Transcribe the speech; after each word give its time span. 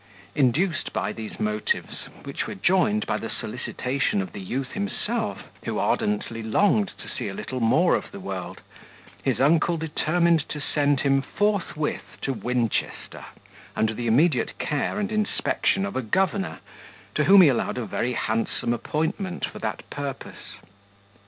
Induced 0.33 0.93
by 0.93 1.13
these 1.13 1.39
motives, 1.39 2.07
which 2.23 2.47
were 2.47 2.55
joined 2.55 3.05
by 3.05 3.17
the 3.19 3.29
solicitation 3.29 4.19
of 4.19 4.33
the 4.33 4.41
youth 4.41 4.71
himself, 4.71 5.43
who 5.63 5.77
ardently 5.77 6.41
longed 6.41 6.91
to 6.97 7.07
see 7.07 7.27
a 7.27 7.35
little 7.35 7.59
more 7.59 7.93
of 7.93 8.11
the 8.11 8.19
world, 8.19 8.61
his 9.23 9.39
uncle 9.39 9.77
determined 9.77 10.49
to 10.49 10.59
send 10.59 11.01
him 11.01 11.21
forthwith 11.21 12.17
to 12.23 12.33
Winchester, 12.33 13.25
under 13.75 13.93
the 13.93 14.07
immediate 14.07 14.57
care 14.57 14.97
and 14.99 15.11
inspection 15.11 15.85
of 15.85 15.95
a 15.95 16.01
governor, 16.01 16.61
to 17.13 17.25
whom 17.25 17.43
he 17.43 17.47
allowed 17.47 17.77
a 17.77 17.85
very 17.85 18.13
handsome 18.13 18.73
appointment 18.73 19.45
for 19.45 19.59
that 19.59 19.87
purpose. 19.91 20.55